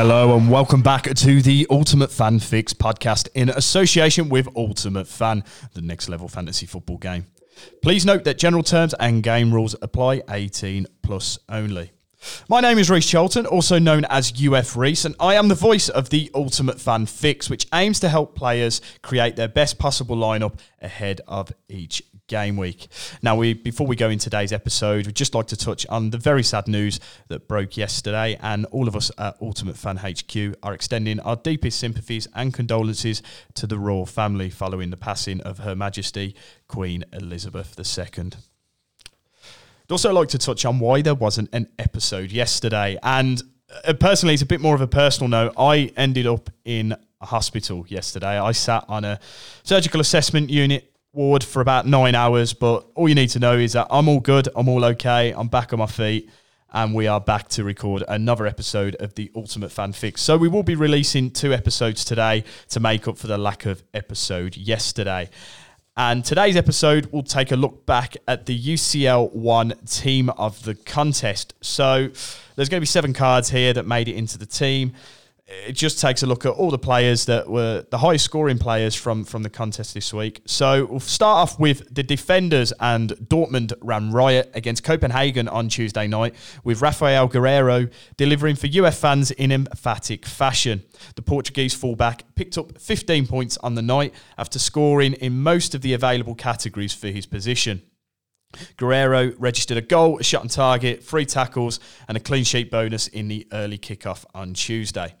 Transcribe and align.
Hello 0.00 0.36
and 0.36 0.48
welcome 0.48 0.80
back 0.80 1.12
to 1.12 1.42
the 1.42 1.66
Ultimate 1.70 2.12
Fan 2.12 2.38
Fix 2.38 2.72
podcast 2.72 3.28
in 3.34 3.48
association 3.48 4.28
with 4.28 4.46
Ultimate 4.54 5.08
Fan, 5.08 5.42
the 5.74 5.82
next 5.82 6.08
level 6.08 6.28
fantasy 6.28 6.66
football 6.66 6.98
game. 6.98 7.26
Please 7.82 8.06
note 8.06 8.22
that 8.22 8.38
general 8.38 8.62
terms 8.62 8.94
and 9.00 9.24
game 9.24 9.52
rules 9.52 9.74
apply 9.82 10.22
18 10.30 10.86
plus 11.02 11.40
only. 11.48 11.90
My 12.48 12.60
name 12.60 12.78
is 12.78 12.88
Reece 12.88 13.06
Charlton, 13.06 13.44
also 13.44 13.78
known 13.78 14.06
as 14.06 14.32
UF 14.42 14.76
Reece, 14.76 15.04
and 15.04 15.14
I 15.20 15.34
am 15.34 15.48
the 15.48 15.54
voice 15.54 15.88
of 15.88 16.08
the 16.08 16.30
Ultimate 16.34 16.80
Fan 16.80 17.06
Fix, 17.06 17.50
which 17.50 17.66
aims 17.74 18.00
to 18.00 18.08
help 18.08 18.34
players 18.34 18.80
create 19.02 19.36
their 19.36 19.48
best 19.48 19.78
possible 19.78 20.16
lineup 20.16 20.58
ahead 20.80 21.20
of 21.28 21.52
each 21.68 22.02
game 22.26 22.56
week. 22.56 22.88
Now, 23.22 23.36
we 23.36 23.54
before 23.54 23.86
we 23.86 23.96
go 23.96 24.08
in 24.08 24.18
today's 24.18 24.52
episode, 24.52 25.06
we'd 25.06 25.14
just 25.14 25.34
like 25.34 25.48
to 25.48 25.56
touch 25.56 25.84
on 25.86 26.10
the 26.10 26.18
very 26.18 26.42
sad 26.42 26.68
news 26.68 27.00
that 27.28 27.48
broke 27.48 27.76
yesterday, 27.76 28.38
and 28.40 28.64
all 28.66 28.88
of 28.88 28.96
us 28.96 29.10
at 29.18 29.36
Ultimate 29.42 29.76
Fan 29.76 29.98
HQ 29.98 30.56
are 30.62 30.74
extending 30.74 31.20
our 31.20 31.36
deepest 31.36 31.78
sympathies 31.78 32.28
and 32.34 32.54
condolences 32.54 33.22
to 33.54 33.66
the 33.66 33.78
royal 33.78 34.06
family 34.06 34.50
following 34.50 34.90
the 34.90 34.96
passing 34.96 35.40
of 35.42 35.58
Her 35.58 35.76
Majesty 35.76 36.34
Queen 36.66 37.04
Elizabeth 37.12 37.78
II. 37.78 38.30
I'd 39.88 39.92
also 39.92 40.12
like 40.12 40.28
to 40.28 40.38
touch 40.38 40.66
on 40.66 40.80
why 40.80 41.00
there 41.00 41.14
wasn't 41.14 41.48
an 41.54 41.66
episode 41.78 42.30
yesterday. 42.30 42.98
And 43.02 43.42
uh, 43.86 43.94
personally, 43.94 44.34
it's 44.34 44.42
a 44.42 44.46
bit 44.46 44.60
more 44.60 44.74
of 44.74 44.82
a 44.82 44.86
personal 44.86 45.30
note. 45.30 45.54
I 45.56 45.90
ended 45.96 46.26
up 46.26 46.50
in 46.66 46.94
a 47.22 47.26
hospital 47.26 47.86
yesterday. 47.88 48.38
I 48.38 48.52
sat 48.52 48.84
on 48.86 49.06
a 49.06 49.18
surgical 49.62 50.02
assessment 50.02 50.50
unit 50.50 50.92
ward 51.14 51.42
for 51.42 51.62
about 51.62 51.86
nine 51.86 52.14
hours, 52.14 52.52
but 52.52 52.86
all 52.96 53.08
you 53.08 53.14
need 53.14 53.30
to 53.30 53.38
know 53.38 53.56
is 53.56 53.72
that 53.72 53.86
I'm 53.90 54.10
all 54.10 54.20
good, 54.20 54.46
I'm 54.54 54.68
all 54.68 54.84
okay, 54.84 55.32
I'm 55.32 55.48
back 55.48 55.72
on 55.72 55.78
my 55.78 55.86
feet, 55.86 56.28
and 56.70 56.94
we 56.94 57.06
are 57.06 57.18
back 57.18 57.48
to 57.48 57.64
record 57.64 58.04
another 58.08 58.46
episode 58.46 58.94
of 58.96 59.14
the 59.14 59.30
Ultimate 59.34 59.72
Fan 59.72 59.94
Fix. 59.94 60.20
So 60.20 60.36
we 60.36 60.48
will 60.48 60.62
be 60.62 60.74
releasing 60.74 61.30
two 61.30 61.54
episodes 61.54 62.04
today 62.04 62.44
to 62.68 62.78
make 62.78 63.08
up 63.08 63.16
for 63.16 63.26
the 63.26 63.38
lack 63.38 63.64
of 63.64 63.82
episode 63.94 64.54
yesterday. 64.54 65.30
And 66.00 66.24
today's 66.24 66.54
episode 66.54 67.06
will 67.06 67.24
take 67.24 67.50
a 67.50 67.56
look 67.56 67.84
back 67.84 68.16
at 68.28 68.46
the 68.46 68.56
UCL 68.56 69.32
1 69.32 69.70
team 69.84 70.30
of 70.30 70.62
the 70.62 70.76
contest. 70.76 71.54
So 71.60 72.10
there's 72.54 72.68
going 72.68 72.78
to 72.78 72.80
be 72.80 72.86
seven 72.86 73.12
cards 73.12 73.50
here 73.50 73.72
that 73.72 73.84
made 73.84 74.06
it 74.06 74.14
into 74.14 74.38
the 74.38 74.46
team. 74.46 74.92
It 75.50 75.72
just 75.72 75.98
takes 75.98 76.22
a 76.22 76.26
look 76.26 76.44
at 76.44 76.50
all 76.50 76.70
the 76.70 76.78
players 76.78 77.24
that 77.24 77.48
were 77.48 77.86
the 77.90 77.96
highest 77.96 78.26
scoring 78.26 78.58
players 78.58 78.94
from, 78.94 79.24
from 79.24 79.42
the 79.42 79.48
contest 79.48 79.94
this 79.94 80.12
week. 80.12 80.42
So 80.44 80.84
we'll 80.84 81.00
start 81.00 81.38
off 81.38 81.58
with 81.58 81.94
the 81.94 82.02
defenders, 82.02 82.70
and 82.80 83.12
Dortmund 83.12 83.72
ran 83.80 84.12
riot 84.12 84.50
against 84.52 84.84
Copenhagen 84.84 85.48
on 85.48 85.70
Tuesday 85.70 86.06
night, 86.06 86.34
with 86.64 86.82
Rafael 86.82 87.30
Guerreiro 87.30 87.90
delivering 88.18 88.56
for 88.56 88.66
UF 88.66 88.98
fans 88.98 89.30
in 89.30 89.50
emphatic 89.50 90.26
fashion. 90.26 90.82
The 91.14 91.22
Portuguese 91.22 91.72
fullback 91.72 92.34
picked 92.34 92.58
up 92.58 92.78
15 92.78 93.26
points 93.26 93.56
on 93.62 93.74
the 93.74 93.80
night 93.80 94.12
after 94.36 94.58
scoring 94.58 95.14
in 95.14 95.42
most 95.42 95.74
of 95.74 95.80
the 95.80 95.94
available 95.94 96.34
categories 96.34 96.92
for 96.92 97.06
his 97.06 97.24
position. 97.24 97.80
Guerreiro 98.76 99.34
registered 99.38 99.78
a 99.78 99.82
goal, 99.82 100.18
a 100.18 100.22
shot 100.22 100.42
on 100.42 100.48
target, 100.48 101.02
three 101.02 101.24
tackles, 101.24 101.80
and 102.06 102.18
a 102.18 102.20
clean 102.20 102.44
sheet 102.44 102.70
bonus 102.70 103.08
in 103.08 103.28
the 103.28 103.46
early 103.50 103.78
kickoff 103.78 104.26
on 104.34 104.52
Tuesday. 104.52 105.14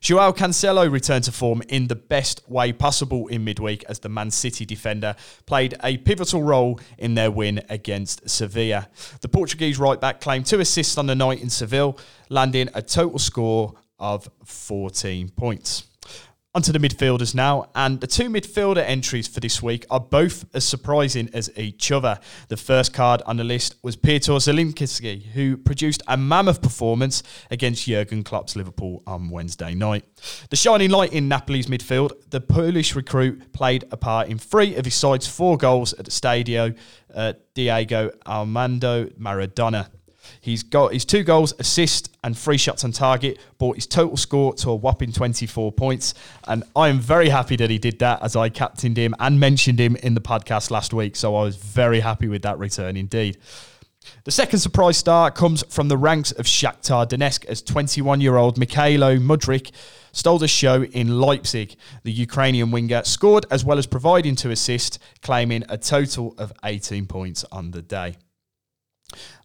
Joao 0.00 0.32
Cancelo 0.32 0.90
returned 0.90 1.24
to 1.24 1.32
form 1.32 1.62
in 1.68 1.86
the 1.86 1.94
best 1.94 2.42
way 2.48 2.72
possible 2.72 3.26
in 3.28 3.44
midweek 3.44 3.84
as 3.88 4.00
the 4.00 4.08
Man 4.08 4.30
City 4.30 4.64
defender 4.64 5.16
played 5.46 5.74
a 5.82 5.96
pivotal 5.98 6.42
role 6.42 6.78
in 6.98 7.14
their 7.14 7.30
win 7.30 7.62
against 7.68 8.28
Sevilla. 8.28 8.88
The 9.20 9.28
Portuguese 9.28 9.78
right 9.78 10.00
back 10.00 10.20
claimed 10.20 10.46
two 10.46 10.60
assists 10.60 10.98
on 10.98 11.06
the 11.06 11.14
night 11.14 11.40
in 11.40 11.50
Seville, 11.50 11.98
landing 12.28 12.68
a 12.74 12.82
total 12.82 13.18
score 13.18 13.74
of 13.98 14.28
14 14.44 15.30
points. 15.30 15.84
Onto 16.56 16.70
the 16.70 16.78
midfielders 16.78 17.34
now, 17.34 17.68
and 17.74 18.00
the 18.00 18.06
two 18.06 18.30
midfielder 18.30 18.84
entries 18.86 19.26
for 19.26 19.40
this 19.40 19.60
week 19.60 19.84
are 19.90 19.98
both 19.98 20.44
as 20.54 20.64
surprising 20.64 21.28
as 21.34 21.50
each 21.56 21.90
other. 21.90 22.20
The 22.46 22.56
first 22.56 22.94
card 22.94 23.22
on 23.26 23.38
the 23.38 23.42
list 23.42 23.74
was 23.82 23.96
Piotr 23.96 24.30
Zielinski, 24.30 25.20
who 25.32 25.56
produced 25.56 26.04
a 26.06 26.16
mammoth 26.16 26.62
performance 26.62 27.24
against 27.50 27.86
Jurgen 27.86 28.22
Klopp's 28.22 28.54
Liverpool 28.54 29.02
on 29.04 29.30
Wednesday 29.30 29.74
night. 29.74 30.04
The 30.50 30.54
shining 30.54 30.90
light 30.90 31.12
in 31.12 31.28
Napoli's 31.28 31.66
midfield, 31.66 32.12
the 32.30 32.40
Polish 32.40 32.94
recruit 32.94 33.52
played 33.52 33.86
a 33.90 33.96
part 33.96 34.28
in 34.28 34.38
three 34.38 34.76
of 34.76 34.84
his 34.84 34.94
side's 34.94 35.26
four 35.26 35.56
goals 35.56 35.92
at 35.94 36.04
the 36.04 36.12
Stadio 36.12 36.78
uh, 37.12 37.32
Diego 37.54 38.12
Armando 38.28 39.06
Maradona. 39.18 39.88
He's 40.40 40.62
got 40.62 40.92
his 40.92 41.04
two 41.04 41.22
goals, 41.22 41.54
assist, 41.58 42.14
and 42.22 42.36
three 42.36 42.56
shots 42.56 42.84
on 42.84 42.92
target, 42.92 43.38
brought 43.58 43.76
his 43.76 43.86
total 43.86 44.16
score 44.16 44.54
to 44.54 44.70
a 44.70 44.74
whopping 44.74 45.12
24 45.12 45.72
points. 45.72 46.14
And 46.46 46.64
I 46.74 46.88
am 46.88 46.98
very 47.00 47.28
happy 47.28 47.56
that 47.56 47.70
he 47.70 47.78
did 47.78 47.98
that 48.00 48.22
as 48.22 48.36
I 48.36 48.48
captained 48.48 48.96
him 48.96 49.14
and 49.18 49.38
mentioned 49.38 49.78
him 49.78 49.96
in 49.96 50.14
the 50.14 50.20
podcast 50.20 50.70
last 50.70 50.92
week. 50.92 51.16
So 51.16 51.36
I 51.36 51.42
was 51.42 51.56
very 51.56 52.00
happy 52.00 52.28
with 52.28 52.42
that 52.42 52.58
return 52.58 52.96
indeed. 52.96 53.38
The 54.24 54.30
second 54.30 54.58
surprise 54.58 54.96
star 54.96 55.30
comes 55.30 55.64
from 55.68 55.88
the 55.88 55.96
ranks 55.96 56.32
of 56.32 56.46
Shakhtar 56.46 57.08
Donetsk 57.08 57.44
as 57.46 57.62
21 57.62 58.20
year 58.20 58.36
old 58.36 58.56
Mykhailo 58.56 59.18
Mudryk 59.18 59.70
stole 60.12 60.38
the 60.38 60.48
show 60.48 60.84
in 60.84 61.20
Leipzig. 61.20 61.76
The 62.02 62.12
Ukrainian 62.12 62.70
winger 62.70 63.02
scored 63.04 63.46
as 63.50 63.64
well 63.64 63.78
as 63.78 63.86
providing 63.86 64.36
two 64.36 64.50
assists, 64.50 64.98
claiming 65.22 65.64
a 65.68 65.78
total 65.78 66.34
of 66.38 66.52
18 66.64 67.06
points 67.06 67.44
on 67.50 67.70
the 67.70 67.82
day. 67.82 68.16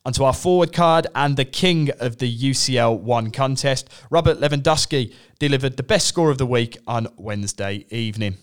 Onto 0.06 0.24
our 0.24 0.34
forward 0.34 0.72
card 0.72 1.08
and 1.14 1.36
the 1.36 1.46
king 1.46 1.90
of 2.00 2.18
the 2.18 2.38
UCL 2.38 3.00
1 3.00 3.32
contest, 3.32 3.90
Robert 4.10 4.40
Lewandowski, 4.40 5.14
delivered 5.40 5.76
the 5.76 5.84
best 5.84 6.08
score 6.08 6.32
of 6.32 6.38
the 6.38 6.46
week 6.46 6.78
on 6.88 7.08
Wednesday 7.18 7.86
evening. 7.90 8.38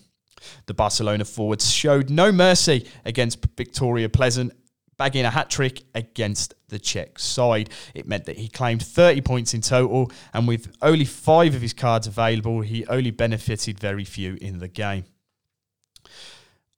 The 0.67 0.75
Barcelona 0.75 1.25
forwards 1.25 1.71
showed 1.71 2.11
no 2.11 2.31
mercy 2.31 2.85
against 3.05 3.41
Viktoria 3.55 4.07
Plzen, 4.07 4.51
bagging 4.97 5.25
a 5.25 5.31
hat 5.31 5.49
trick 5.49 5.81
against 5.95 6.53
the 6.69 6.77
Czech 6.77 7.17
side. 7.17 7.71
It 7.95 8.07
meant 8.07 8.25
that 8.25 8.37
he 8.37 8.49
claimed 8.49 8.83
30 8.83 9.21
points 9.21 9.55
in 9.55 9.61
total, 9.61 10.11
and 10.33 10.47
with 10.47 10.71
only 10.83 11.05
five 11.05 11.55
of 11.55 11.61
his 11.61 11.73
cards 11.73 12.05
available, 12.05 12.61
he 12.61 12.85
only 12.85 13.11
benefited 13.11 13.79
very 13.79 14.05
few 14.05 14.37
in 14.41 14.59
the 14.59 14.67
game. 14.67 15.05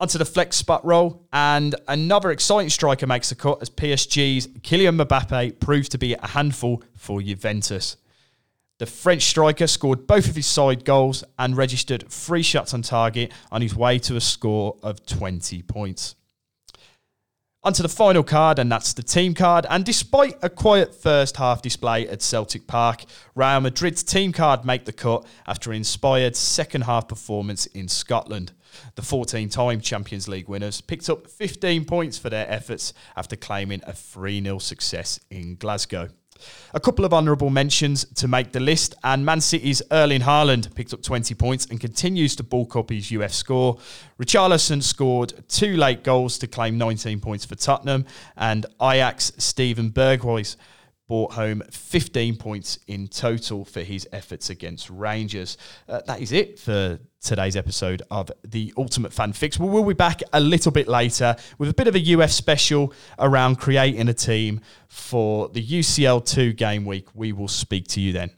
Onto 0.02 0.18
the 0.18 0.26
flex 0.26 0.56
spot 0.56 0.86
role, 0.86 1.28
and 1.34 1.76
another 1.90 2.32
exciting 2.32 2.70
striker 2.70 3.06
makes 3.06 3.34
a 3.34 3.36
cut 3.36 3.62
as 3.62 3.70
PSG's 3.70 4.48
Kylian 4.48 5.02
Mbappe 5.02 5.60
proves 5.60 5.90
to 5.90 5.98
be 5.98 6.14
a 6.14 6.28
handful 6.28 6.82
for 6.96 7.22
Juventus. 7.22 7.98
The 8.78 8.86
French 8.86 9.24
striker 9.24 9.68
scored 9.68 10.08
both 10.08 10.30
of 10.30 10.38
his 10.38 10.48
side 10.48 10.86
goals 10.86 11.26
and 11.38 11.58
registered 11.58 12.08
three 12.08 12.44
shots 12.44 12.74
on 12.74 12.82
target 12.82 13.34
on 13.52 13.62
his 13.62 13.76
way 13.76 14.00
to 14.00 14.16
a 14.16 14.22
score 14.22 14.78
of 14.82 15.06
20 15.06 15.64
points. 15.64 16.16
Onto 17.62 17.84
the 17.84 17.90
final 17.90 18.24
card, 18.24 18.58
and 18.58 18.72
that's 18.72 18.94
the 18.94 19.04
team 19.04 19.34
card. 19.34 19.66
And 19.70 19.84
despite 19.84 20.38
a 20.42 20.50
quiet 20.50 20.96
first 20.96 21.36
half 21.36 21.62
display 21.62 22.08
at 22.08 22.22
Celtic 22.22 22.68
Park, 22.68 23.04
Real 23.36 23.60
Madrid's 23.60 24.02
team 24.02 24.32
card 24.32 24.64
make 24.64 24.86
the 24.86 24.94
cut 24.94 25.26
after 25.46 25.72
an 25.72 25.76
inspired 25.76 26.38
second 26.38 26.84
half 26.84 27.10
performance 27.10 27.66
in 27.66 27.90
Scotland. 27.90 28.54
The 28.96 29.02
14 29.02 29.50
time 29.50 29.82
Champions 29.82 30.28
League 30.28 30.48
winners 30.48 30.82
picked 30.82 31.10
up 31.10 31.28
15 31.28 31.86
points 31.86 32.18
for 32.18 32.30
their 32.30 32.50
efforts 32.50 32.94
after 33.16 33.36
claiming 33.36 33.82
a 33.86 33.94
3 33.94 34.42
0 34.42 34.60
success 34.60 35.20
in 35.30 35.56
Glasgow. 35.56 36.10
A 36.74 36.80
couple 36.80 37.06
of 37.06 37.14
honourable 37.14 37.50
mentions 37.50 38.06
to 38.16 38.28
make 38.28 38.52
the 38.52 38.60
list, 38.60 38.96
and 39.04 39.26
Man 39.26 39.42
City's 39.42 39.82
Erling 39.92 40.22
Haaland 40.22 40.74
picked 40.76 40.94
up 40.94 41.02
20 41.02 41.36
points 41.36 41.66
and 41.66 41.80
continues 41.80 42.36
to 42.38 42.44
bulk 42.44 42.76
up 42.76 42.90
his 42.90 43.12
UF 43.12 43.34
score. 43.34 43.78
Richarlison 44.20 44.82
scored 44.82 45.34
two 45.48 45.76
late 45.76 46.04
goals 46.04 46.38
to 46.40 46.48
claim 46.48 46.78
19 46.78 47.20
points 47.20 47.46
for 47.46 47.56
Tottenham, 47.56 48.06
and 48.38 48.66
Ajax 48.82 49.32
Steven 49.38 49.92
Berghuis 49.92 50.56
brought 51.10 51.34
home 51.34 51.64
15 51.72 52.38
points 52.38 52.78
in 52.88 53.08
total 53.08 53.66
for 53.66 53.82
his 53.82 54.08
efforts 54.14 54.52
against 54.52 54.90
Rangers. 54.92 55.58
Uh, 55.88 56.02
that 56.06 56.22
is 56.22 56.32
it 56.32 56.60
for 56.60 57.00
today's 57.20 57.56
episode 57.56 58.04
of 58.12 58.32
the 58.48 58.72
Ultimate 58.78 59.12
Fan 59.12 59.34
Fix. 59.34 59.60
We 59.60 59.68
will 59.68 59.84
be 59.84 59.96
back 59.96 60.22
a 60.34 60.40
little 60.40 60.72
bit 60.72 60.88
later 60.88 61.36
with 61.58 61.68
a 61.68 61.74
bit 61.74 61.88
of 61.88 61.96
a 61.96 62.14
UF 62.14 62.30
special 62.30 62.94
around 63.18 63.56
creating 63.56 64.08
a 64.08 64.14
team 64.14 64.62
for 64.88 65.50
the 65.50 65.66
UCL 65.66 66.26
2 66.26 66.54
game 66.54 66.86
week. 66.86 67.08
We 67.16 67.34
will 67.34 67.48
speak 67.48 67.88
to 67.90 68.00
you 68.00 68.14
then. 68.14 68.30